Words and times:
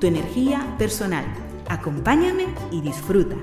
tu 0.00 0.06
energía 0.06 0.74
personal. 0.78 1.26
Acompáñame 1.68 2.46
y 2.72 2.80
disfruta. 2.80 3.36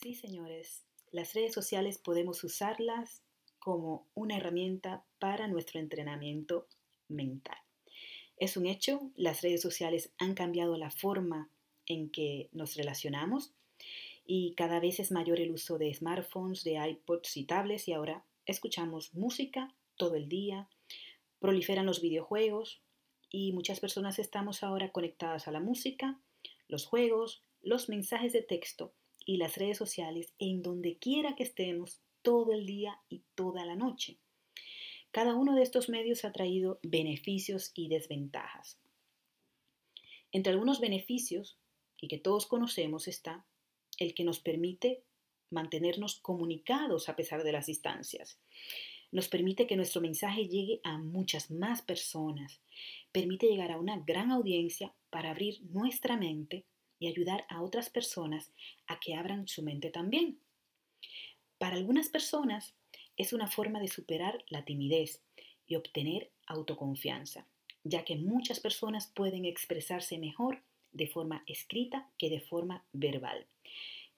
Sí, 0.00 0.14
señores, 0.14 0.84
las 1.10 1.34
redes 1.34 1.52
sociales 1.52 1.98
podemos 1.98 2.44
usarlas 2.44 3.24
como 3.58 4.08
una 4.14 4.36
herramienta 4.36 5.04
para 5.18 5.48
nuestro 5.48 5.80
entrenamiento 5.80 6.68
mental. 7.08 7.58
Es 8.36 8.56
un 8.56 8.66
hecho, 8.66 9.10
las 9.16 9.42
redes 9.42 9.60
sociales 9.60 10.12
han 10.18 10.34
cambiado 10.34 10.76
la 10.76 10.92
forma 10.92 11.50
en 11.86 12.10
que 12.10 12.48
nos 12.52 12.76
relacionamos 12.76 13.52
y 14.32 14.54
cada 14.54 14.78
vez 14.78 15.00
es 15.00 15.10
mayor 15.10 15.40
el 15.40 15.50
uso 15.50 15.76
de 15.76 15.92
smartphones, 15.92 16.62
de 16.62 16.74
iPods 16.74 17.36
y 17.36 17.46
tablets 17.46 17.88
y 17.88 17.94
ahora 17.94 18.24
escuchamos 18.46 19.12
música 19.12 19.74
todo 19.96 20.14
el 20.14 20.28
día, 20.28 20.68
proliferan 21.40 21.84
los 21.84 22.00
videojuegos 22.00 22.80
y 23.28 23.52
muchas 23.52 23.80
personas 23.80 24.20
estamos 24.20 24.62
ahora 24.62 24.92
conectadas 24.92 25.48
a 25.48 25.50
la 25.50 25.58
música, 25.58 26.20
los 26.68 26.86
juegos, 26.86 27.42
los 27.60 27.88
mensajes 27.88 28.32
de 28.32 28.42
texto 28.42 28.94
y 29.26 29.38
las 29.38 29.56
redes 29.56 29.78
sociales 29.78 30.32
en 30.38 30.62
donde 30.62 30.96
quiera 30.98 31.34
que 31.34 31.42
estemos 31.42 32.00
todo 32.22 32.52
el 32.52 32.66
día 32.66 33.00
y 33.08 33.24
toda 33.34 33.66
la 33.66 33.74
noche. 33.74 34.18
Cada 35.10 35.34
uno 35.34 35.56
de 35.56 35.62
estos 35.62 35.88
medios 35.88 36.24
ha 36.24 36.30
traído 36.30 36.78
beneficios 36.84 37.72
y 37.74 37.88
desventajas. 37.88 38.78
Entre 40.30 40.52
algunos 40.52 40.78
beneficios, 40.78 41.58
y 42.00 42.06
que 42.06 42.18
todos 42.18 42.46
conocemos, 42.46 43.08
está 43.08 43.44
el 44.00 44.14
que 44.14 44.24
nos 44.24 44.40
permite 44.40 45.04
mantenernos 45.50 46.18
comunicados 46.18 47.08
a 47.08 47.14
pesar 47.14 47.44
de 47.44 47.52
las 47.52 47.66
distancias. 47.66 48.40
Nos 49.12 49.28
permite 49.28 49.66
que 49.66 49.76
nuestro 49.76 50.00
mensaje 50.00 50.48
llegue 50.48 50.80
a 50.84 50.98
muchas 50.98 51.50
más 51.50 51.82
personas. 51.82 52.60
Permite 53.12 53.46
llegar 53.46 53.70
a 53.72 53.78
una 53.78 53.98
gran 53.98 54.30
audiencia 54.30 54.92
para 55.10 55.30
abrir 55.30 55.60
nuestra 55.70 56.16
mente 56.16 56.64
y 56.98 57.08
ayudar 57.08 57.44
a 57.48 57.62
otras 57.62 57.90
personas 57.90 58.52
a 58.86 59.00
que 59.00 59.14
abran 59.14 59.48
su 59.48 59.62
mente 59.62 59.90
también. 59.90 60.38
Para 61.58 61.76
algunas 61.76 62.08
personas 62.08 62.74
es 63.16 63.32
una 63.32 63.48
forma 63.48 63.80
de 63.80 63.88
superar 63.88 64.44
la 64.48 64.64
timidez 64.64 65.22
y 65.66 65.74
obtener 65.76 66.30
autoconfianza, 66.46 67.46
ya 67.84 68.04
que 68.04 68.16
muchas 68.16 68.60
personas 68.60 69.08
pueden 69.14 69.44
expresarse 69.44 70.18
mejor 70.18 70.62
de 70.92 71.06
forma 71.06 71.42
escrita 71.46 72.10
que 72.16 72.30
de 72.30 72.40
forma 72.40 72.84
verbal. 72.92 73.46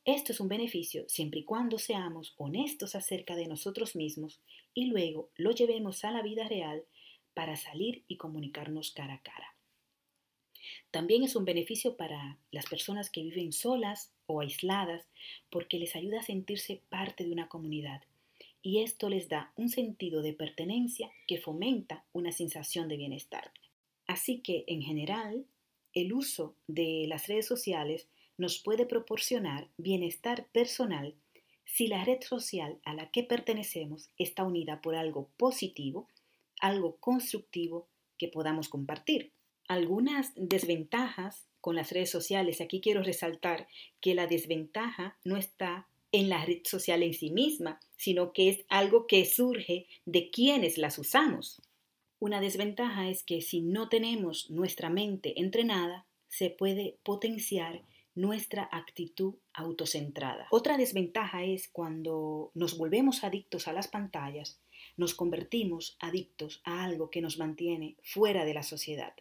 Esto 0.04 0.32
es 0.32 0.40
un 0.40 0.48
beneficio 0.48 1.08
siempre 1.08 1.40
y 1.40 1.44
cuando 1.44 1.78
seamos 1.78 2.34
honestos 2.36 2.96
acerca 2.96 3.36
de 3.36 3.46
nosotros 3.46 3.94
mismos 3.94 4.40
y 4.74 4.86
luego 4.86 5.30
lo 5.36 5.52
llevemos 5.52 6.04
a 6.04 6.10
la 6.10 6.22
vida 6.22 6.48
real 6.48 6.84
para 7.34 7.56
salir 7.56 8.02
y 8.08 8.16
comunicarnos 8.16 8.90
cara 8.90 9.14
a 9.14 9.22
cara. 9.22 9.54
También 10.90 11.22
es 11.22 11.36
un 11.36 11.44
beneficio 11.44 11.96
para 11.96 12.38
las 12.50 12.66
personas 12.66 13.10
que 13.10 13.22
viven 13.22 13.52
solas 13.52 14.12
o 14.26 14.40
aisladas 14.40 15.06
porque 15.50 15.78
les 15.78 15.94
ayuda 15.94 16.20
a 16.20 16.24
sentirse 16.24 16.82
parte 16.88 17.24
de 17.24 17.32
una 17.32 17.48
comunidad 17.48 18.02
y 18.62 18.82
esto 18.82 19.08
les 19.08 19.28
da 19.28 19.52
un 19.56 19.68
sentido 19.68 20.22
de 20.22 20.34
pertenencia 20.34 21.10
que 21.26 21.38
fomenta 21.38 22.04
una 22.12 22.32
sensación 22.32 22.88
de 22.88 22.96
bienestar. 22.96 23.52
Así 24.06 24.40
que, 24.40 24.64
en 24.68 24.82
general, 24.82 25.46
el 25.94 26.12
uso 26.12 26.54
de 26.68 27.06
las 27.08 27.26
redes 27.26 27.46
sociales 27.46 28.08
nos 28.36 28.58
puede 28.58 28.86
proporcionar 28.86 29.68
bienestar 29.76 30.46
personal 30.52 31.14
si 31.64 31.86
la 31.86 32.04
red 32.04 32.20
social 32.22 32.78
a 32.84 32.94
la 32.94 33.10
que 33.10 33.22
pertenecemos 33.22 34.10
está 34.18 34.44
unida 34.44 34.80
por 34.82 34.94
algo 34.94 35.30
positivo, 35.36 36.08
algo 36.60 36.96
constructivo 36.96 37.88
que 38.18 38.28
podamos 38.28 38.68
compartir. 38.68 39.32
Algunas 39.68 40.32
desventajas 40.36 41.46
con 41.60 41.76
las 41.76 41.90
redes 41.92 42.10
sociales, 42.10 42.60
aquí 42.60 42.80
quiero 42.80 43.02
resaltar 43.02 43.68
que 44.00 44.14
la 44.14 44.26
desventaja 44.26 45.16
no 45.24 45.36
está 45.36 45.88
en 46.10 46.28
la 46.28 46.44
red 46.44 46.60
social 46.64 47.02
en 47.02 47.14
sí 47.14 47.30
misma, 47.30 47.80
sino 47.96 48.32
que 48.32 48.50
es 48.50 48.64
algo 48.68 49.06
que 49.06 49.24
surge 49.24 49.86
de 50.04 50.30
quienes 50.30 50.76
las 50.76 50.98
usamos. 50.98 51.62
Una 52.18 52.40
desventaja 52.40 53.08
es 53.08 53.24
que 53.24 53.40
si 53.40 53.62
no 53.62 53.88
tenemos 53.88 54.50
nuestra 54.50 54.90
mente 54.90 55.40
entrenada, 55.40 56.06
se 56.28 56.50
puede 56.50 56.96
potenciar 57.02 57.82
nuestra 58.14 58.68
actitud 58.70 59.34
autocentrada. 59.54 60.46
Otra 60.50 60.76
desventaja 60.76 61.44
es 61.44 61.68
cuando 61.68 62.50
nos 62.54 62.76
volvemos 62.76 63.24
adictos 63.24 63.68
a 63.68 63.72
las 63.72 63.88
pantallas, 63.88 64.60
nos 64.96 65.14
convertimos 65.14 65.96
adictos 66.00 66.60
a 66.64 66.84
algo 66.84 67.10
que 67.10 67.22
nos 67.22 67.38
mantiene 67.38 67.96
fuera 68.02 68.44
de 68.44 68.54
la 68.54 68.62
sociedad. 68.62 69.14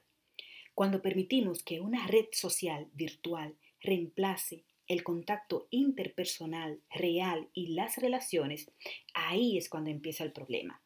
Cuando 0.73 1.01
permitimos 1.01 1.63
que 1.63 1.79
una 1.79 2.07
red 2.07 2.25
social 2.31 2.89
virtual 2.93 3.55
reemplace 3.81 4.65
el 4.87 5.03
contacto 5.03 5.67
interpersonal 5.69 6.81
real 6.89 7.49
y 7.53 7.73
las 7.73 7.97
relaciones, 7.97 8.71
ahí 9.13 9.57
es 9.57 9.69
cuando 9.69 9.89
empieza 9.89 10.23
el 10.23 10.33
problema. 10.33 10.81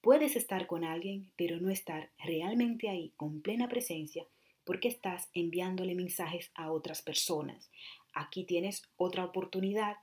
Puedes 0.00 0.36
estar 0.36 0.68
con 0.68 0.84
alguien, 0.84 1.32
pero 1.36 1.58
no 1.60 1.70
estar 1.70 2.12
realmente 2.18 2.88
ahí 2.88 3.12
con 3.16 3.42
plena 3.42 3.68
presencia 3.68 4.28
porque 4.66 4.88
estás 4.88 5.30
enviándole 5.32 5.94
mensajes 5.94 6.50
a 6.54 6.70
otras 6.70 7.00
personas. 7.00 7.70
Aquí 8.12 8.44
tienes 8.44 8.82
otra 8.98 9.24
oportunidad 9.24 9.96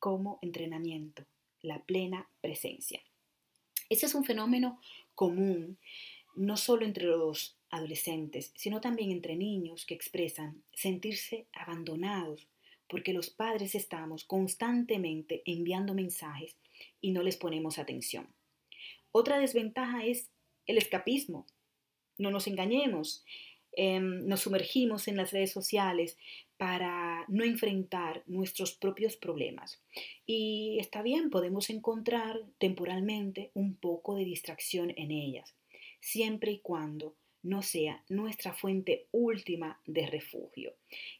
como 0.00 0.40
entrenamiento, 0.42 1.24
la 1.62 1.84
plena 1.84 2.28
presencia. 2.40 3.00
Ese 3.88 4.06
es 4.06 4.14
un 4.14 4.24
fenómeno 4.24 4.80
común, 5.14 5.78
no 6.34 6.56
solo 6.56 6.84
entre 6.84 7.04
los 7.04 7.56
adolescentes, 7.70 8.52
sino 8.56 8.80
también 8.80 9.12
entre 9.12 9.36
niños 9.36 9.84
que 9.86 9.94
expresan 9.94 10.62
sentirse 10.72 11.46
abandonados 11.52 12.48
porque 12.88 13.12
los 13.12 13.30
padres 13.30 13.74
estamos 13.74 14.24
constantemente 14.24 15.42
enviando 15.44 15.94
mensajes 15.94 16.56
y 17.00 17.10
no 17.12 17.22
les 17.22 17.36
ponemos 17.36 17.78
atención. 17.78 18.26
Otra 19.12 19.38
desventaja 19.38 20.04
es 20.04 20.30
el 20.66 20.78
escapismo. 20.78 21.46
No 22.16 22.30
nos 22.30 22.46
engañemos. 22.46 23.24
Em, 23.72 24.26
nos 24.26 24.40
sumergimos 24.40 25.08
en 25.08 25.16
las 25.16 25.32
redes 25.32 25.52
sociales 25.52 26.16
para 26.56 27.24
no 27.28 27.44
enfrentar 27.44 28.24
nuestros 28.26 28.72
propios 28.72 29.16
problemas. 29.16 29.80
Y 30.26 30.78
está 30.80 31.02
bien, 31.02 31.30
podemos 31.30 31.70
encontrar 31.70 32.40
temporalmente 32.58 33.50
un 33.54 33.76
poco 33.76 34.16
de 34.16 34.24
distracción 34.24 34.92
en 34.96 35.12
ellas, 35.12 35.54
siempre 36.00 36.52
y 36.52 36.58
cuando 36.58 37.14
no 37.42 37.62
sea 37.62 38.04
nuestra 38.08 38.52
fuente 38.52 39.06
última 39.12 39.80
de 39.86 40.06
refugio. 40.06 40.74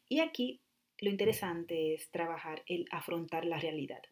Y 0.09 0.19
aquí 0.21 0.61
lo 0.99 1.11
interesante 1.11 1.95
es 1.95 2.11
trabajar 2.11 2.65
el 2.67 2.87
afrontar 2.91 3.45
la 3.45 3.59
realidad. 3.59 4.03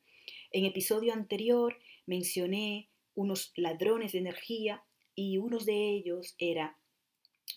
En 0.53 0.65
episodio 0.65 1.13
anterior 1.13 1.79
mencioné 2.07 2.89
unos 3.15 3.53
ladrones 3.57 4.13
de 4.13 4.19
energía 4.19 4.85
y 5.15 5.39
uno 5.39 5.59
de 5.59 5.91
ellos 5.91 6.37
era 6.39 6.79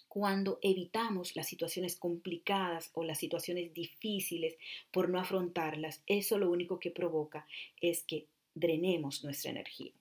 cuando 0.10 0.60
evitamos 0.62 1.36
las 1.36 1.48
situaciones 1.48 1.96
complicadas 1.96 2.90
o 2.94 3.04
las 3.04 3.20
situaciones 3.20 3.74
difíciles 3.74 4.58
por 4.92 5.08
no 5.08 5.20
afrontarlas, 5.20 6.02
eso 6.08 6.38
lo 6.38 6.50
único 6.50 6.80
que 6.80 6.92
provoca 6.92 7.48
es 7.80 8.04
que 8.04 8.26
drenemos 8.56 9.24
nuestra 9.24 9.52
energía. 9.52 9.94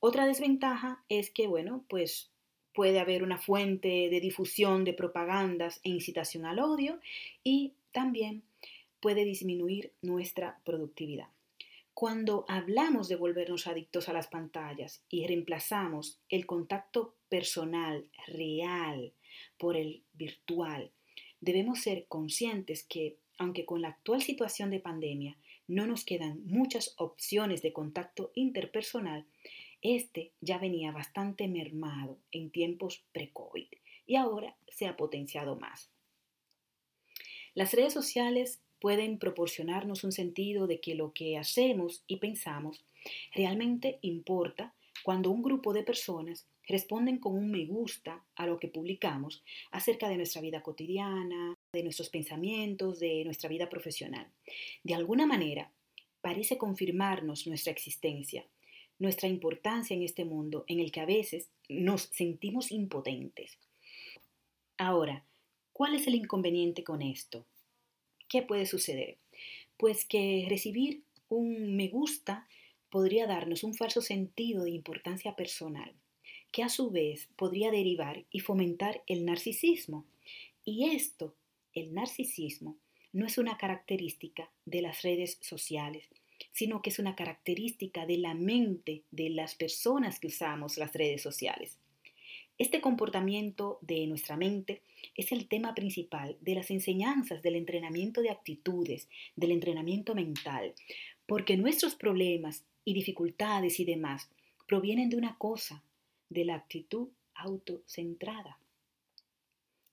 Otra 0.00 0.26
desventaja 0.26 1.04
es 1.08 1.30
que, 1.30 1.46
bueno, 1.46 1.84
pues 1.88 2.30
puede 2.74 2.98
haber 2.98 3.22
una 3.22 3.38
fuente 3.38 4.08
de 4.10 4.20
difusión 4.20 4.84
de 4.84 4.92
propagandas 4.92 5.80
e 5.82 5.90
incitación 5.90 6.44
al 6.44 6.58
odio 6.58 6.98
y 7.44 7.72
también 7.92 8.42
puede 9.00 9.24
disminuir 9.24 9.92
nuestra 10.02 10.60
productividad. 10.64 11.28
Cuando 11.96 12.44
hablamos 12.46 13.08
de 13.08 13.16
volvernos 13.16 13.66
adictos 13.66 14.10
a 14.10 14.12
las 14.12 14.26
pantallas 14.26 15.02
y 15.08 15.26
reemplazamos 15.26 16.20
el 16.28 16.44
contacto 16.44 17.14
personal, 17.30 18.10
real, 18.26 19.14
por 19.56 19.78
el 19.78 20.02
virtual, 20.12 20.90
debemos 21.40 21.80
ser 21.80 22.04
conscientes 22.06 22.84
que, 22.84 23.16
aunque 23.38 23.64
con 23.64 23.80
la 23.80 23.88
actual 23.88 24.20
situación 24.20 24.68
de 24.68 24.80
pandemia 24.80 25.38
no 25.68 25.86
nos 25.86 26.04
quedan 26.04 26.44
muchas 26.44 26.92
opciones 26.98 27.62
de 27.62 27.72
contacto 27.72 28.30
interpersonal, 28.34 29.24
este 29.80 30.32
ya 30.42 30.58
venía 30.58 30.92
bastante 30.92 31.48
mermado 31.48 32.18
en 32.30 32.50
tiempos 32.50 33.06
pre-COVID 33.12 33.68
y 34.06 34.16
ahora 34.16 34.54
se 34.68 34.86
ha 34.86 34.98
potenciado 34.98 35.56
más. 35.56 35.90
Las 37.54 37.72
redes 37.72 37.94
sociales 37.94 38.60
pueden 38.80 39.18
proporcionarnos 39.18 40.04
un 40.04 40.12
sentido 40.12 40.66
de 40.66 40.80
que 40.80 40.94
lo 40.94 41.12
que 41.12 41.36
hacemos 41.36 42.02
y 42.06 42.16
pensamos 42.16 42.84
realmente 43.34 43.98
importa 44.02 44.74
cuando 45.02 45.30
un 45.30 45.42
grupo 45.42 45.72
de 45.72 45.82
personas 45.82 46.46
responden 46.66 47.18
con 47.18 47.34
un 47.34 47.50
me 47.50 47.64
gusta 47.64 48.24
a 48.34 48.46
lo 48.46 48.58
que 48.58 48.68
publicamos 48.68 49.42
acerca 49.70 50.08
de 50.08 50.16
nuestra 50.16 50.40
vida 50.40 50.62
cotidiana, 50.62 51.54
de 51.72 51.82
nuestros 51.82 52.10
pensamientos, 52.10 52.98
de 52.98 53.24
nuestra 53.24 53.48
vida 53.48 53.68
profesional. 53.68 54.26
De 54.82 54.94
alguna 54.94 55.26
manera, 55.26 55.70
parece 56.20 56.58
confirmarnos 56.58 57.46
nuestra 57.46 57.72
existencia, 57.72 58.44
nuestra 58.98 59.28
importancia 59.28 59.94
en 59.94 60.02
este 60.02 60.24
mundo 60.24 60.64
en 60.66 60.80
el 60.80 60.90
que 60.90 61.00
a 61.00 61.06
veces 61.06 61.50
nos 61.68 62.02
sentimos 62.02 62.72
impotentes. 62.72 63.58
Ahora, 64.76 65.24
¿cuál 65.72 65.94
es 65.94 66.06
el 66.06 66.16
inconveniente 66.16 66.82
con 66.82 67.00
esto? 67.02 67.46
¿Qué 68.28 68.42
puede 68.42 68.66
suceder? 68.66 69.16
Pues 69.76 70.04
que 70.04 70.46
recibir 70.48 71.02
un 71.28 71.76
me 71.76 71.88
gusta 71.88 72.48
podría 72.90 73.26
darnos 73.26 73.62
un 73.62 73.74
falso 73.74 74.00
sentido 74.00 74.64
de 74.64 74.70
importancia 74.70 75.36
personal, 75.36 75.92
que 76.50 76.62
a 76.62 76.68
su 76.68 76.90
vez 76.90 77.28
podría 77.36 77.70
derivar 77.70 78.24
y 78.30 78.40
fomentar 78.40 79.02
el 79.06 79.24
narcisismo. 79.24 80.04
Y 80.64 80.90
esto, 80.90 81.34
el 81.74 81.94
narcisismo, 81.94 82.76
no 83.12 83.26
es 83.26 83.38
una 83.38 83.56
característica 83.58 84.50
de 84.64 84.82
las 84.82 85.02
redes 85.02 85.38
sociales, 85.40 86.08
sino 86.52 86.82
que 86.82 86.90
es 86.90 86.98
una 86.98 87.14
característica 87.14 88.06
de 88.06 88.18
la 88.18 88.34
mente 88.34 89.02
de 89.10 89.30
las 89.30 89.54
personas 89.54 90.18
que 90.18 90.28
usamos 90.28 90.78
las 90.78 90.92
redes 90.92 91.22
sociales. 91.22 91.78
Este 92.58 92.80
comportamiento 92.80 93.78
de 93.82 94.06
nuestra 94.06 94.38
mente 94.38 94.80
es 95.14 95.30
el 95.30 95.46
tema 95.46 95.74
principal 95.74 96.38
de 96.40 96.54
las 96.54 96.70
enseñanzas 96.70 97.42
del 97.42 97.54
entrenamiento 97.54 98.22
de 98.22 98.30
actitudes, 98.30 99.10
del 99.36 99.50
entrenamiento 99.50 100.14
mental, 100.14 100.72
porque 101.26 101.58
nuestros 101.58 101.94
problemas 101.96 102.64
y 102.86 102.94
dificultades 102.94 103.78
y 103.78 103.84
demás 103.84 104.30
provienen 104.66 105.10
de 105.10 105.18
una 105.18 105.36
cosa, 105.36 105.84
de 106.30 106.46
la 106.46 106.54
actitud 106.54 107.08
autocentrada. 107.34 108.58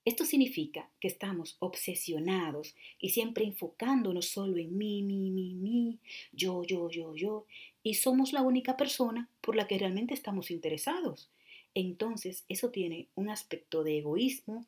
Esto 0.05 0.23
significa 0.23 0.89
que 1.01 1.09
estamos 1.09 1.57
obsesionados 1.59 2.75
y 2.97 3.09
siempre 3.09 3.43
enfocándonos 3.43 4.27
solo 4.27 4.57
en 4.57 4.77
mí, 4.77 5.01
mí, 5.03 5.31
mí, 5.31 5.53
mí, 5.53 5.99
yo, 6.31 6.63
yo, 6.63 6.89
yo, 6.89 7.13
yo, 7.13 7.45
y 7.83 7.95
somos 7.95 8.31
la 8.31 8.41
única 8.41 8.77
persona 8.77 9.29
por 9.41 9.57
la 9.57 9.67
que 9.67 9.77
realmente 9.77 10.13
estamos 10.13 10.49
interesados. 10.49 11.29
Entonces, 11.75 12.45
eso 12.49 12.69
tiene 12.69 13.07
un 13.15 13.29
aspecto 13.29 13.83
de 13.83 13.99
egoísmo 13.99 14.65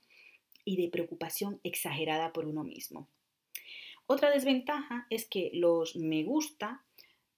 y 0.63 0.77
de 0.77 0.89
preocupación 0.89 1.59
exagerada 1.63 2.33
por 2.33 2.45
uno 2.45 2.63
mismo. 2.63 3.07
Otra 4.07 4.31
desventaja 4.31 5.07
es 5.09 5.25
que 5.25 5.51
los 5.53 5.95
me 5.95 6.23
gusta 6.23 6.83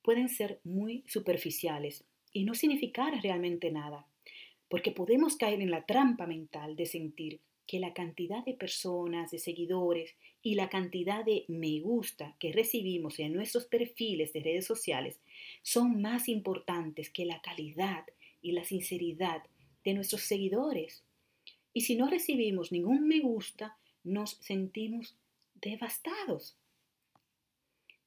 pueden 0.01 0.29
ser 0.29 0.59
muy 0.63 1.03
superficiales 1.07 2.03
y 2.33 2.43
no 2.43 2.55
significar 2.55 3.13
realmente 3.21 3.71
nada, 3.71 4.05
porque 4.69 4.91
podemos 4.91 5.35
caer 5.35 5.61
en 5.61 5.71
la 5.71 5.85
trampa 5.85 6.25
mental 6.25 6.75
de 6.75 6.85
sentir 6.85 7.39
que 7.67 7.79
la 7.79 7.93
cantidad 7.93 8.43
de 8.45 8.53
personas, 8.53 9.31
de 9.31 9.39
seguidores 9.39 10.15
y 10.41 10.55
la 10.55 10.69
cantidad 10.69 11.25
de 11.25 11.43
me 11.49 11.81
gusta 11.81 12.35
que 12.39 12.53
recibimos 12.53 13.19
en 13.19 13.33
nuestros 13.33 13.65
perfiles 13.65 14.31
de 14.31 14.39
redes 14.39 14.65
sociales 14.65 15.19
son 15.61 16.01
más 16.01 16.29
importantes 16.29 17.09
que 17.09 17.25
la 17.25 17.41
calidad 17.41 18.05
y 18.41 18.53
la 18.53 18.63
sinceridad 18.63 19.43
de 19.87 19.93
nuestros 19.93 20.23
seguidores. 20.23 21.05
Y 21.71 21.81
si 21.81 21.95
no 21.95 22.09
recibimos 22.09 22.73
ningún 22.73 23.07
me 23.07 23.21
gusta, 23.21 23.77
nos 24.03 24.31
sentimos 24.41 25.15
devastados. 25.55 26.57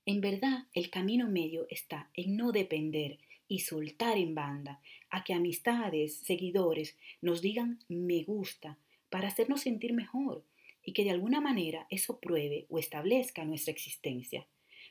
En 0.04 0.20
verdad, 0.20 0.66
el 0.74 0.90
camino 0.90 1.30
medio 1.30 1.66
está 1.70 2.10
en 2.12 2.36
no 2.36 2.52
depender 2.52 3.18
y 3.48 3.60
soltar 3.60 4.18
en 4.18 4.34
banda 4.34 4.82
a 5.08 5.24
que 5.24 5.32
amistades, 5.32 6.18
seguidores 6.18 6.98
nos 7.22 7.40
digan 7.40 7.78
me 7.88 8.24
gusta 8.24 8.78
para 9.08 9.28
hacernos 9.28 9.62
sentir 9.62 9.94
mejor 9.94 10.44
y 10.84 10.92
que 10.92 11.04
de 11.04 11.12
alguna 11.12 11.40
manera 11.40 11.86
eso 11.88 12.20
pruebe 12.20 12.66
o 12.68 12.78
establezca 12.78 13.46
nuestra 13.46 13.72
existencia. 13.72 14.46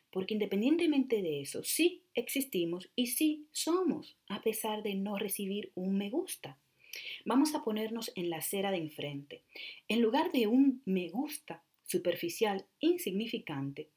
Porque 0.09 0.33
independientemente 0.33 1.21
de 1.21 1.41
eso, 1.41 1.63
sí 1.63 2.01
existimos 2.15 2.89
y 2.95 3.07
sí 3.07 3.45
somos, 3.51 4.17
a 4.27 4.41
pesar 4.41 4.81
de 4.81 4.95
no 4.95 5.19
recibir 5.19 5.71
un 5.75 5.95
me 5.95 6.09
gusta. 6.09 6.57
Vamos 7.31 7.53
a 7.53 7.63
ponernos 7.63 8.11
en 8.15 8.31
la 8.31 8.37
acera 8.37 8.71
de 8.71 8.77
enfrente. 8.77 9.43
En 9.87 10.01
lugar 10.01 10.31
de 10.31 10.47
un 10.47 10.81
me 10.85 11.09
gusta 11.09 11.63
superficial, 11.85 12.65
insignificante, 12.79 13.87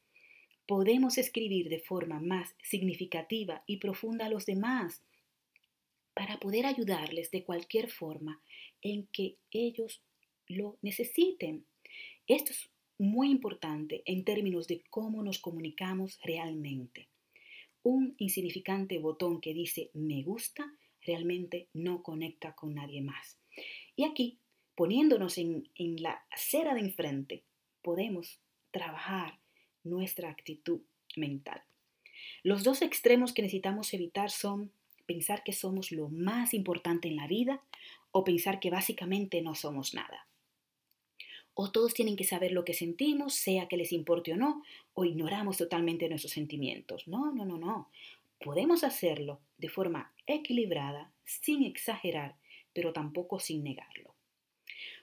podemos 0.66 1.16
escribir 1.16 1.70
de 1.70 1.80
forma 1.80 2.20
más 2.20 2.54
significativa 2.62 3.64
y 3.66 3.78
profunda 3.78 4.26
a 4.26 4.28
los 4.28 4.44
demás 4.44 5.00
para 6.12 6.38
poder 6.40 6.66
ayudarles 6.66 7.30
de 7.30 7.42
cualquier 7.42 7.88
forma 7.88 8.42
en 8.82 9.06
que 9.06 9.38
ellos 9.50 10.02
lo 10.46 10.76
necesiten. 10.82 11.64
Esto 12.26 12.52
es 12.52 12.68
muy 12.98 13.30
importante 13.30 14.02
en 14.04 14.24
términos 14.24 14.68
de 14.68 14.82
cómo 14.90 15.22
nos 15.22 15.38
comunicamos 15.38 16.20
realmente. 16.22 17.08
Un 17.82 18.14
insignificante 18.18 18.98
botón 18.98 19.40
que 19.40 19.54
dice 19.54 19.88
me 19.94 20.22
gusta 20.22 20.70
realmente 21.04 21.68
no 21.72 22.02
conecta 22.02 22.54
con 22.54 22.74
nadie 22.74 23.02
más. 23.02 23.38
Y 23.96 24.04
aquí, 24.04 24.38
poniéndonos 24.74 25.38
en, 25.38 25.68
la 25.76 26.24
acera 26.30 26.74
de 26.74 26.80
enfrente, 26.80 27.42
podemos 27.82 28.38
trabajar 28.70 29.38
nuestra 29.84 30.30
actitud 30.30 30.80
mental. 31.16 31.62
Los 32.42 32.64
dos 32.64 32.82
extremos 32.82 33.32
que 33.32 33.42
necesitamos 33.42 33.92
evitar 33.94 34.30
son 34.30 34.72
pensar 35.06 35.42
que 35.42 35.52
somos 35.52 35.92
lo 35.92 36.08
más 36.08 36.54
importante 36.54 37.08
en 37.08 37.16
la 37.16 37.26
vida 37.26 37.62
o 38.12 38.24
pensar 38.24 38.60
que 38.60 38.70
básicamente 38.70 39.42
no 39.42 39.54
somos 39.54 39.94
nada 39.94 40.26
o 41.54 41.70
todos 41.70 41.94
tienen 41.94 42.16
que 42.16 42.24
saber 42.24 42.52
lo 42.52 42.64
que 42.64 42.74
sentimos, 42.74 43.34
sea 43.34 43.68
que 43.68 43.76
les 43.76 43.92
importe 43.92 44.32
o 44.32 44.36
no, 44.36 44.62
o 44.94 45.04
ignoramos 45.04 45.58
totalmente 45.58 46.08
nuestros 46.08 46.32
sentimientos. 46.32 47.06
No, 47.08 47.32
no, 47.32 47.44
no, 47.44 47.58
no. 47.58 47.88
Podemos 48.42 48.82
hacerlo 48.82 49.40
de 49.56 49.68
forma 49.68 50.12
equilibrada, 50.26 51.12
sin 51.24 51.62
exagerar, 51.62 52.36
pero 52.72 52.92
tampoco 52.92 53.38
sin 53.38 53.62
negarlo. 53.62 54.16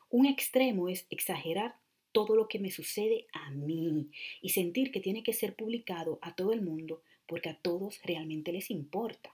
Un 0.10 0.26
extremo 0.26 0.90
es 0.90 1.06
exagerar 1.10 1.76
todo 2.12 2.36
lo 2.36 2.48
que 2.48 2.60
me 2.60 2.70
sucede 2.70 3.28
a 3.32 3.52
mí 3.52 4.12
y 4.42 4.50
sentir 4.50 4.92
que 4.92 5.00
tiene 5.00 5.24
que 5.24 5.34
ser 5.34 5.56
publicado 5.56 6.20
a 6.22 6.36
todo 6.36 6.52
el 6.52 6.62
mundo 6.62 7.02
porque 7.28 7.50
a 7.50 7.56
todos 7.56 8.02
realmente 8.04 8.52
les 8.52 8.70
importa. 8.72 9.34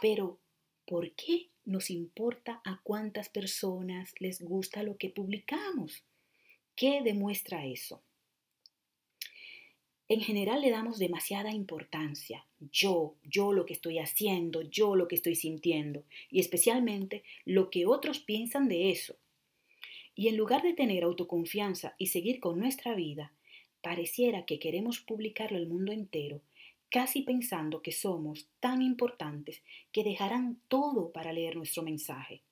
Pero, 0.00 0.38
¿por 0.86 1.12
qué 1.12 1.50
nos 1.64 1.90
importa 1.90 2.62
a 2.64 2.80
cuántas 2.82 3.28
personas 3.28 4.14
les 4.20 4.40
gusta 4.40 4.82
lo 4.82 4.96
que 4.96 5.10
publicamos? 5.10 6.04
¿Qué 6.74 7.02
demuestra 7.02 7.66
eso? 7.66 8.02
En 10.08 10.20
general 10.22 10.62
le 10.62 10.70
damos 10.70 10.98
demasiada 10.98 11.52
importancia. 11.52 12.46
Yo, 12.72 13.16
yo 13.24 13.52
lo 13.52 13.66
que 13.66 13.74
estoy 13.74 13.98
haciendo, 13.98 14.62
yo 14.62 14.96
lo 14.96 15.06
que 15.06 15.16
estoy 15.16 15.34
sintiendo, 15.34 16.02
y 16.30 16.40
especialmente 16.40 17.24
lo 17.44 17.68
que 17.68 17.84
otros 17.84 18.18
piensan 18.18 18.68
de 18.68 18.90
eso. 18.90 19.16
Y 20.14 20.28
en 20.28 20.36
lugar 20.36 20.62
de 20.62 20.72
tener 20.72 21.04
autoconfianza 21.04 21.94
y 21.98 22.06
seguir 22.06 22.40
con 22.40 22.58
nuestra 22.58 22.94
vida, 22.94 23.32
pareciera 23.82 24.46
que 24.46 24.58
queremos 24.58 25.00
publicarlo 25.00 25.58
al 25.58 25.68
mundo 25.68 25.92
entero, 25.92 26.40
casi 26.90 27.22
pensando 27.22 27.82
que 27.82 27.92
somos 27.92 28.48
tan 28.60 28.80
importantes 28.80 29.62
que 29.92 30.04
dejarán 30.04 30.60
todo 30.68 31.12
para 31.12 31.32
leer 31.32 31.56
nuestro 31.56 31.82
mensaje. 31.82 32.42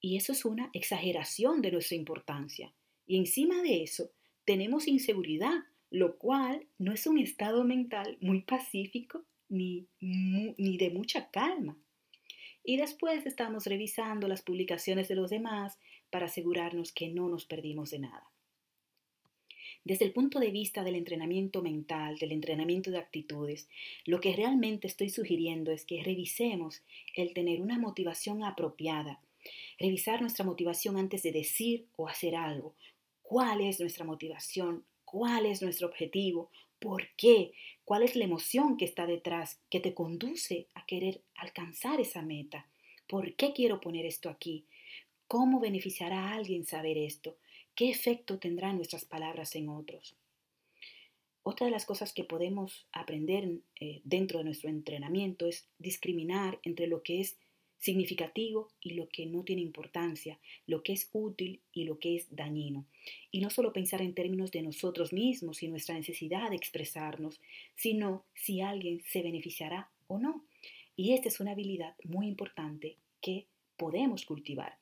Y 0.00 0.16
eso 0.16 0.32
es 0.32 0.46
una 0.46 0.70
exageración 0.72 1.60
de 1.60 1.72
nuestra 1.72 1.96
importancia. 1.96 2.72
Y 3.06 3.18
encima 3.18 3.60
de 3.62 3.82
eso, 3.82 4.10
tenemos 4.46 4.88
inseguridad, 4.88 5.64
lo 5.90 6.16
cual 6.16 6.66
no 6.78 6.92
es 6.92 7.06
un 7.06 7.18
estado 7.18 7.64
mental 7.64 8.16
muy 8.20 8.42
pacífico 8.42 9.24
ni, 9.48 9.86
ni 10.00 10.78
de 10.78 10.90
mucha 10.90 11.30
calma. 11.30 11.76
Y 12.62 12.76
después 12.76 13.26
estamos 13.26 13.66
revisando 13.66 14.28
las 14.28 14.42
publicaciones 14.42 15.08
de 15.08 15.16
los 15.16 15.30
demás 15.30 15.78
para 16.10 16.26
asegurarnos 16.26 16.92
que 16.92 17.08
no 17.08 17.28
nos 17.28 17.44
perdimos 17.44 17.90
de 17.90 18.00
nada. 18.00 18.30
Desde 19.82 20.04
el 20.04 20.12
punto 20.12 20.40
de 20.40 20.50
vista 20.50 20.84
del 20.84 20.94
entrenamiento 20.94 21.62
mental, 21.62 22.18
del 22.18 22.32
entrenamiento 22.32 22.90
de 22.90 22.98
actitudes, 22.98 23.66
lo 24.04 24.20
que 24.20 24.36
realmente 24.36 24.86
estoy 24.86 25.08
sugiriendo 25.08 25.72
es 25.72 25.86
que 25.86 26.02
revisemos 26.02 26.82
el 27.14 27.32
tener 27.32 27.62
una 27.62 27.78
motivación 27.78 28.44
apropiada, 28.44 29.20
revisar 29.78 30.20
nuestra 30.20 30.44
motivación 30.44 30.98
antes 30.98 31.22
de 31.22 31.32
decir 31.32 31.86
o 31.96 32.08
hacer 32.08 32.36
algo, 32.36 32.74
cuál 33.22 33.62
es 33.62 33.80
nuestra 33.80 34.04
motivación, 34.04 34.84
cuál 35.10 35.46
es 35.46 35.62
nuestro 35.62 35.88
objetivo, 35.88 36.50
¿Por 36.80 37.08
qué? 37.14 37.52
¿Cuál 37.84 38.02
es 38.02 38.16
la 38.16 38.24
emoción 38.24 38.78
que 38.78 38.86
está 38.86 39.06
detrás 39.06 39.60
que 39.68 39.80
te 39.80 39.92
conduce 39.92 40.66
a 40.74 40.86
querer 40.86 41.22
alcanzar 41.34 42.00
esa 42.00 42.22
meta? 42.22 42.66
¿Por 43.06 43.34
qué 43.36 43.52
quiero 43.52 43.82
poner 43.82 44.06
esto 44.06 44.30
aquí? 44.30 44.64
¿Cómo 45.26 45.60
beneficiará 45.60 46.28
a 46.28 46.34
alguien 46.34 46.64
saber 46.64 46.96
esto? 46.96 47.36
¿Qué 47.74 47.90
efecto 47.90 48.38
tendrán 48.38 48.76
nuestras 48.76 49.04
palabras 49.04 49.54
en 49.56 49.68
otros? 49.68 50.16
Otra 51.42 51.66
de 51.66 51.70
las 51.70 51.84
cosas 51.84 52.14
que 52.14 52.24
podemos 52.24 52.86
aprender 52.92 53.60
eh, 53.78 54.00
dentro 54.04 54.38
de 54.38 54.46
nuestro 54.46 54.70
entrenamiento 54.70 55.46
es 55.46 55.68
discriminar 55.78 56.60
entre 56.62 56.86
lo 56.86 57.02
que 57.02 57.20
es 57.20 57.36
significativo 57.80 58.68
y 58.80 58.90
lo 58.90 59.08
que 59.08 59.26
no 59.26 59.42
tiene 59.42 59.62
importancia, 59.62 60.38
lo 60.66 60.82
que 60.82 60.92
es 60.92 61.08
útil 61.12 61.60
y 61.72 61.84
lo 61.84 61.98
que 61.98 62.16
es 62.16 62.26
dañino. 62.30 62.86
Y 63.30 63.40
no 63.40 63.50
solo 63.50 63.72
pensar 63.72 64.02
en 64.02 64.14
términos 64.14 64.50
de 64.52 64.62
nosotros 64.62 65.12
mismos 65.12 65.62
y 65.62 65.68
nuestra 65.68 65.94
necesidad 65.94 66.50
de 66.50 66.56
expresarnos, 66.56 67.40
sino 67.74 68.24
si 68.34 68.60
alguien 68.60 69.02
se 69.06 69.22
beneficiará 69.22 69.90
o 70.06 70.18
no. 70.18 70.44
Y 70.94 71.14
esta 71.14 71.28
es 71.28 71.40
una 71.40 71.52
habilidad 71.52 71.94
muy 72.04 72.26
importante 72.28 72.96
que 73.22 73.46
podemos 73.78 74.26
cultivar. 74.26 74.76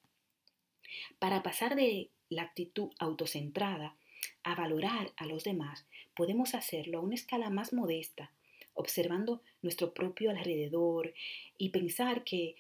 Para 1.21 1.43
pasar 1.43 1.77
de 1.77 2.11
la 2.29 2.43
actitud 2.43 2.91
autocentrada 2.99 3.97
a 4.43 4.57
valorar 4.57 5.13
a 5.17 5.27
los 5.27 5.45
demás, 5.45 5.87
podemos 6.17 6.55
hacerlo 6.55 6.99
a 6.99 7.03
una 7.03 7.15
escala 7.15 7.49
más 7.51 7.73
modesta, 7.73 8.33
observando 8.75 9.41
nuestro 9.63 9.95
propio 9.95 10.31
alrededor 10.31 11.15
y 11.59 11.69
pensar 11.69 12.25
que 12.25 12.57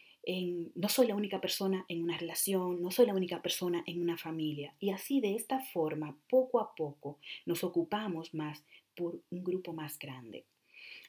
no 0.74 0.90
soy 0.90 1.06
la 1.06 1.14
única 1.14 1.40
persona 1.40 1.86
en 1.88 2.02
una 2.02 2.18
relación, 2.18 2.82
no 2.82 2.90
soy 2.90 3.06
la 3.06 3.14
única 3.14 3.40
persona 3.40 3.82
en 3.86 4.02
una 4.02 4.18
familia. 4.18 4.74
Y 4.78 4.90
así 4.90 5.20
de 5.20 5.34
esta 5.34 5.60
forma, 5.60 6.18
poco 6.28 6.60
a 6.60 6.74
poco, 6.74 7.18
nos 7.46 7.64
ocupamos 7.64 8.34
más 8.34 8.62
por 8.94 9.22
un 9.30 9.42
grupo 9.42 9.72
más 9.72 9.98
grande. 9.98 10.44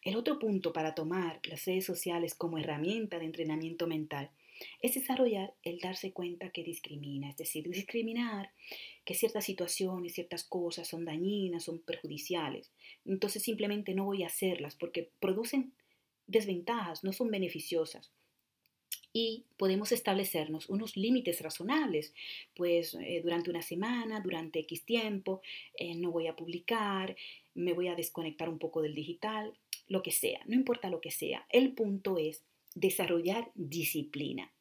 El 0.03 0.15
otro 0.15 0.39
punto 0.39 0.71
para 0.71 0.95
tomar 0.95 1.41
las 1.43 1.65
redes 1.65 1.85
sociales 1.85 2.33
como 2.33 2.59
herramienta 2.59 3.19
de 3.19 3.25
entrenamiento 3.25 3.87
mental 3.87 4.29
es 4.81 4.93
desarrollar 4.93 5.53
el 5.63 5.79
darse 5.79 6.13
cuenta 6.13 6.51
que 6.51 6.63
discrimina, 6.63 7.29
es 7.29 7.35
decir, 7.35 7.69
discriminar 7.69 8.51
que 9.03 9.15
ciertas 9.15 9.43
situaciones, 9.43 10.13
ciertas 10.13 10.45
cosas 10.45 10.87
son 10.87 11.03
dañinas, 11.03 11.65
son 11.65 11.79
perjudiciales. 11.79 12.71
Entonces 13.05 13.43
simplemente 13.43 13.93
no 13.93 14.05
voy 14.05 14.23
a 14.23 14.27
hacerlas 14.27 14.77
porque 14.77 15.11
producen 15.19 15.73
desventajas, 16.25 17.03
no 17.03 17.11
son 17.11 17.29
beneficiosas 17.31 18.13
y 19.13 19.45
podemos 19.57 19.91
establecernos 19.91 20.69
unos 20.69 20.95
límites 20.95 21.41
razonables, 21.41 22.13
pues 22.55 22.93
eh, 22.93 23.21
durante 23.23 23.49
una 23.49 23.61
semana, 23.61 24.21
durante 24.21 24.59
X 24.59 24.85
tiempo, 24.85 25.41
eh, 25.77 25.95
no 25.95 26.11
voy 26.11 26.27
a 26.27 26.35
publicar, 26.35 27.15
me 27.55 27.73
voy 27.73 27.87
a 27.87 27.95
desconectar 27.95 28.49
un 28.49 28.59
poco 28.59 28.81
del 28.81 28.93
digital, 28.93 29.53
lo 29.87 30.03
que 30.03 30.11
sea, 30.11 30.41
no 30.45 30.55
importa 30.55 30.89
lo 30.89 31.01
que 31.01 31.11
sea. 31.11 31.45
El 31.49 31.73
punto 31.73 32.17
es 32.17 32.43
desarrollar 32.75 33.51
disciplina 33.55 34.51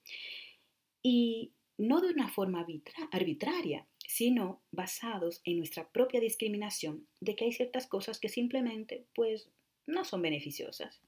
y 1.02 1.52
no 1.76 2.00
de 2.00 2.08
una 2.08 2.28
forma 2.28 2.66
arbitraria, 3.12 3.86
sino 4.06 4.62
basados 4.72 5.40
en 5.44 5.58
nuestra 5.58 5.88
propia 5.90 6.20
discriminación 6.20 7.06
de 7.20 7.36
que 7.36 7.44
hay 7.44 7.52
ciertas 7.52 7.86
cosas 7.86 8.18
que 8.18 8.28
simplemente 8.28 9.04
pues 9.14 9.48
no 9.86 10.04
son 10.04 10.22
beneficiosas. 10.22 11.00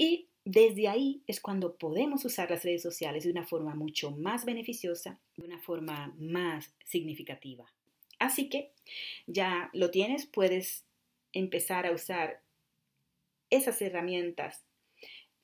Y 0.00 0.28
desde 0.46 0.88
ahí 0.88 1.20
es 1.26 1.42
cuando 1.42 1.76
podemos 1.76 2.24
usar 2.24 2.50
las 2.50 2.64
redes 2.64 2.80
sociales 2.80 3.24
de 3.24 3.30
una 3.30 3.46
forma 3.46 3.74
mucho 3.74 4.10
más 4.10 4.46
beneficiosa, 4.46 5.20
de 5.36 5.44
una 5.44 5.60
forma 5.60 6.14
más 6.18 6.72
significativa. 6.86 7.70
Así 8.18 8.48
que 8.48 8.72
ya 9.26 9.68
lo 9.74 9.90
tienes, 9.90 10.24
puedes 10.24 10.86
empezar 11.34 11.84
a 11.84 11.92
usar 11.92 12.40
esas 13.50 13.82
herramientas 13.82 14.64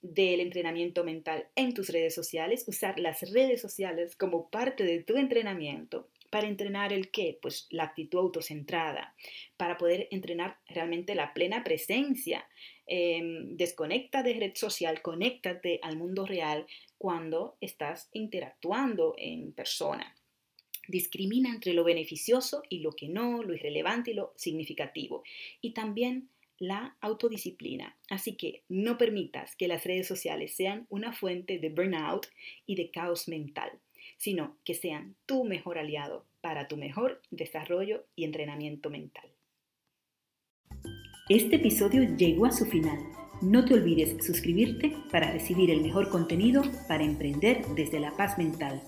del 0.01 0.41
entrenamiento 0.41 1.05
mental 1.05 1.49
en 1.55 1.75
tus 1.75 1.91
redes 1.91 2.15
sociales, 2.15 2.65
usar 2.67 2.99
las 2.99 3.31
redes 3.31 3.61
sociales 3.61 4.17
como 4.17 4.49
parte 4.49 4.85
de 4.85 5.03
tu 5.03 5.19
entrenamiento 5.19 6.09
para 6.31 6.49
entrenar 6.49 6.93
el 6.93 7.11
qué? 7.11 7.39
Pues 7.41 7.67
la 7.71 7.85
actitud 7.85 8.19
autocentrada, 8.19 9.15
para 9.57 9.77
poder 9.77 10.09
entrenar 10.11 10.59
realmente 10.69 11.15
la 11.15 11.33
plena 11.35 11.65
presencia. 11.65 12.47
Em, 12.87 13.57
desconecta 13.57 14.23
de 14.23 14.35
red 14.35 14.55
social, 14.55 15.03
conéctate 15.03 15.81
al 15.83 15.97
mundo 15.97 16.27
real 16.27 16.67
cuando 16.99 17.57
estás 17.61 18.09
interactuando 18.13 19.15
en 19.19 19.53
persona. 19.53 20.15
Discrimina 20.89 21.51
entre 21.51 21.73
lo 21.73 21.83
beneficioso 21.83 22.63
y 22.69 22.79
lo 22.79 22.93
que 22.93 23.09
no, 23.09 23.43
lo 23.43 23.55
irrelevante 23.55 24.13
y 24.13 24.15
lo 24.15 24.33
significativo. 24.37 25.25
Y 25.61 25.73
también 25.73 26.31
la 26.59 26.97
autodisciplina. 27.01 27.99
Así 28.09 28.37
que 28.37 28.63
no 28.69 28.97
permitas 28.97 29.57
que 29.57 29.69
las 29.69 29.85
redes 29.85 30.07
sociales 30.07 30.55
sean 30.55 30.87
una 30.89 31.13
fuente 31.13 31.59
de 31.59 31.71
burnout 31.71 32.27
y 32.67 32.77
de 32.77 32.91
caos 32.91 33.29
mental 33.29 33.81
sino 34.17 34.59
que 34.65 34.75
sean 34.75 35.17
tu 35.27 35.45
mejor 35.45 35.79
aliado 35.79 36.27
para 36.41 36.69
tu 36.69 36.77
mejor 36.77 37.23
desarrollo 37.31 38.07
y 38.15 38.25
entrenamiento 38.25 38.91
mental. 38.91 39.31
Este 41.29 41.57
episodio 41.57 42.17
llegó 42.17 42.47
a 42.47 42.53
su 42.53 42.67
final. 42.67 42.99
No 43.43 43.65
te 43.65 43.75
olvides 43.75 44.25
suscribirte 44.25 44.97
para 45.11 45.33
recibir 45.33 45.71
el 45.71 45.83
mejor 45.83 46.09
contenido 46.09 46.63
para 46.89 47.05
emprender 47.05 47.67
desde 47.75 48.01
la 48.01 48.17
paz 48.17 48.39
mental. 48.39 48.83